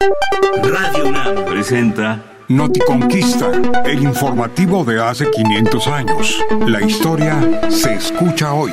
Radio 0.00 1.08
UNAM 1.08 1.44
presenta 1.44 2.44
Noticonquista, 2.46 3.50
el 3.84 4.04
informativo 4.04 4.84
de 4.84 5.02
hace 5.02 5.28
500 5.28 5.86
años. 5.88 6.38
La 6.68 6.80
historia 6.80 7.68
se 7.68 7.94
escucha 7.94 8.52
hoy. 8.52 8.70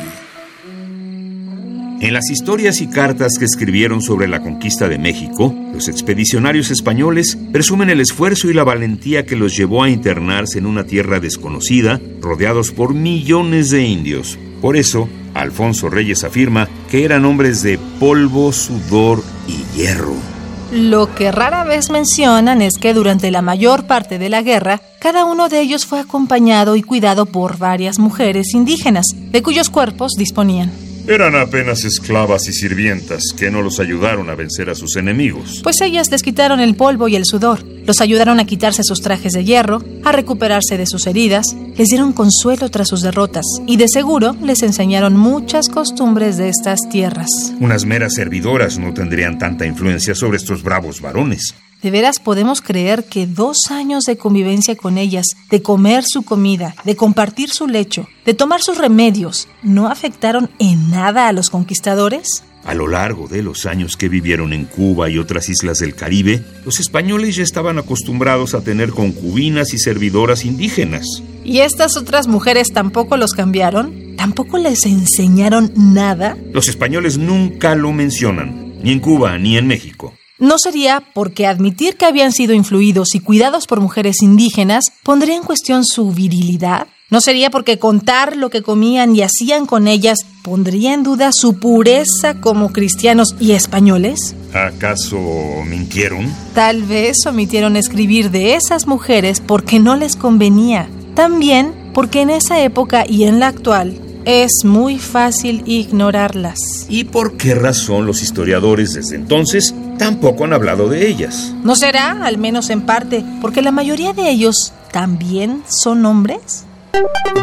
En 1.99 2.13
las 2.13 2.29
historias 2.29 2.79
y 2.79 2.91
cartas 2.91 3.39
que 3.39 3.46
escribieron 3.46 4.03
sobre 4.03 4.27
la 4.27 4.39
conquista 4.39 4.88
de 4.88 4.99
México, 4.99 5.51
los 5.73 5.88
expedicionarios 5.88 6.69
españoles 6.69 7.36
presumen 7.52 7.89
el 7.89 8.02
esfuerzo 8.02 8.52
y 8.52 8.54
la 8.54 8.64
valentía 8.64 9.26
que 9.26 9.36
los 9.36 9.57
llevó 9.57 9.82
a 9.82 9.89
internarse 9.89 10.60
en 10.60 10.68
una 10.68 10.84
tierra 10.84 11.20
desconocida, 11.20 12.00
rodeados 12.21 12.70
por 12.70 12.94
millones 12.94 13.71
de 13.71 13.82
indios. 13.82 14.38
Por 14.62 14.78
eso, 14.78 15.10
Alfonso 15.34 15.89
Reyes 15.89 16.23
afirma 16.23 16.70
que 16.92 17.04
eran 17.04 17.26
hombres 17.26 17.64
de 17.64 17.80
polvo, 18.00 18.54
sudor 18.54 19.23
y 19.48 19.64
hierro. 19.76 20.34
Lo 20.71 21.13
que 21.13 21.32
rara 21.32 21.63
vez 21.63 21.89
mencionan 21.89 22.61
es 22.61 22.73
que 22.79 22.93
durante 22.93 23.29
la 23.29 23.42
mayor 23.42 23.86
parte 23.86 24.18
de 24.18 24.29
la 24.29 24.42
guerra, 24.42 24.82
cada 25.00 25.25
uno 25.25 25.47
de 25.47 25.61
ellos 25.61 25.86
fue 25.86 26.00
acompañado 26.00 26.75
y 26.75 26.82
cuidado 26.82 27.28
por 27.28 27.57
varias 27.57 28.00
mujeres 28.00 28.54
indígenas, 28.54 29.05
de 29.15 29.43
cuyos 29.43 29.69
cuerpos 29.69 30.14
disponían. 30.18 30.71
Eran 31.07 31.36
apenas 31.36 31.86
esclavas 31.86 32.47
y 32.47 32.53
sirvientas 32.53 33.25
que 33.38 33.52
no 33.52 33.61
los 33.61 33.80
ayudaron 33.80 34.31
a 34.31 34.36
vencer 34.36 34.72
a 34.72 34.75
sus 34.75 34.95
enemigos. 34.95 35.59
Pues 35.61 35.80
ellas 35.81 36.09
les 36.09 36.23
quitaron 36.23 36.59
el 36.59 36.75
polvo 36.75 37.08
y 37.08 37.16
el 37.16 37.25
sudor, 37.25 37.63
los 37.63 38.02
ayudaron 38.02 38.39
a 38.39 38.45
quitarse 38.45 38.81
sus 38.83 39.02
trajes 39.02 39.33
de 39.33 39.44
hierro, 39.44 39.83
a 40.03 40.11
recuperarse 40.11 40.80
de 40.80 40.88
sus 40.88 41.05
heridas, 41.05 41.45
les 41.77 41.89
dieron 41.89 42.11
consuelo 42.11 42.72
tras 42.72 42.88
sus 42.88 43.03
derrotas 43.03 43.45
y 43.67 43.77
de 43.77 43.88
seguro 43.88 44.36
les 44.41 44.63
enseñaron 44.63 45.16
muchas 45.16 45.69
costumbres 45.69 46.38
de 46.38 46.49
estas 46.49 46.80
tierras. 46.89 47.30
Unas 47.59 47.85
meras 47.85 48.16
servidoras 48.16 48.80
no 48.80 48.91
tendrían 48.91 49.38
tanta 49.38 49.67
influencia 49.67 50.16
sobre 50.16 50.38
estos 50.38 50.63
bravos 50.63 51.02
varones. 51.02 51.53
¿De 51.81 51.92
veras 51.92 52.20
podemos 52.20 52.61
creer 52.61 53.03
que 53.03 53.28
dos 53.28 53.70
años 53.70 54.06
de 54.06 54.17
convivencia 54.17 54.75
con 54.75 54.97
ellas, 54.97 55.25
de 55.52 55.61
comer 55.61 56.03
su 56.08 56.23
comida, 56.23 56.75
de 56.83 56.95
compartir 56.95 57.52
su 57.52 57.67
lecho, 57.67 58.08
de 58.25 58.33
tomar 58.33 58.61
sus 58.61 58.77
remedios, 58.77 59.47
no 59.61 59.88
afectaron 59.88 60.49
en 60.58 60.89
nada 60.89 61.27
a 61.27 61.33
los 61.33 61.49
conquistadores? 61.49 62.44
A 62.64 62.73
lo 62.73 62.88
largo 62.88 63.27
de 63.27 63.44
los 63.44 63.67
años 63.67 63.95
que 63.95 64.09
vivieron 64.09 64.52
en 64.52 64.66
Cuba 64.66 65.08
y 65.11 65.19
otras 65.19 65.49
islas 65.49 65.77
del 65.77 65.94
Caribe, 65.94 66.44
los 66.66 66.80
españoles 66.80 67.36
ya 67.36 67.44
estaban 67.44 67.77
acostumbrados 67.77 68.55
a 68.55 68.61
tener 68.61 68.89
concubinas 68.89 69.75
y 69.75 69.77
servidoras 69.77 70.45
indígenas. 70.45 71.05
¿Y 71.44 71.59
estas 71.59 71.95
otras 71.95 72.27
mujeres 72.27 72.69
tampoco 72.73 73.17
los 73.17 73.33
cambiaron? 73.33 74.16
¿Tampoco 74.17 74.58
les 74.58 74.83
enseñaron 74.88 75.71
nada? 75.75 76.36
Los 76.52 76.67
españoles 76.67 77.19
nunca 77.19 77.75
lo 77.75 77.94
mencionan, 77.94 78.73
ni 78.81 78.94
en 78.94 78.99
Cuba 78.99 79.38
ni 79.38 79.58
en 79.58 79.67
México. 79.67 80.16
¿No 80.38 80.58
sería 80.59 81.02
porque 81.14 81.47
admitir 81.47 81.95
que 81.95 82.05
habían 82.05 82.33
sido 82.33 82.53
influidos 82.53 83.16
y 83.16 83.22
cuidados 83.22 83.67
por 83.67 83.80
mujeres 83.80 84.22
indígenas 84.22 84.83
pondría 85.02 85.36
en 85.38 85.44
cuestión 85.44 85.86
su 85.86 86.11
virilidad? 86.11 86.88
¿No 87.09 87.22
sería 87.22 87.50
porque 87.50 87.80
contar 87.80 88.36
lo 88.36 88.50
que 88.50 88.61
comían 88.61 89.16
y 89.16 89.22
hacían 89.22 89.66
con 89.66 89.88
ellas 89.88 90.17
pondría 90.44 90.94
en 90.94 91.03
duda 91.03 91.30
su 91.31 91.58
pureza 91.58 92.42
como 92.42 92.73
cristianos 92.73 93.36
y 93.39 93.53
españoles? 93.53 94.36
¿Acaso 94.53 95.17
mintieron? 95.66 96.30
Tal 96.53 96.83
vez 96.83 97.25
omitieron 97.25 97.77
escribir 97.77 98.30
de 98.30 98.55
esas 98.55 98.88
mujeres 98.88 99.39
porque 99.39 99.80
no 99.80 99.95
les 99.95 100.17
convenía. 100.17 100.89
También 101.14 101.73
porque 101.94 102.22
en 102.22 102.30
esa 102.30 102.61
época 102.61 103.05
y 103.08 103.23
en 103.23 103.39
la 103.39 103.47
actual 103.47 104.02
es 104.25 104.63
muy 104.63 104.99
fácil 104.99 105.63
ignorarlas. 105.65 106.85
¿Y 106.89 107.05
por 107.05 107.37
qué 107.37 107.55
razón 107.55 108.05
los 108.05 108.21
historiadores 108.21 108.93
desde 108.93 109.15
entonces 109.15 109.73
tampoco 109.97 110.45
han 110.45 110.53
hablado 110.53 110.89
de 110.89 111.07
ellas? 111.07 111.53
¿No 111.63 111.75
será, 111.75 112.25
al 112.25 112.37
menos 112.37 112.69
en 112.69 112.81
parte, 112.81 113.23
porque 113.41 113.61
la 113.61 113.71
mayoría 113.71 114.13
de 114.13 114.29
ellos 114.29 114.73
también 114.91 115.63
son 115.67 116.05
hombres? 116.05 116.65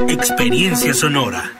experiencia 0.08 0.94
sonora. 0.94 1.59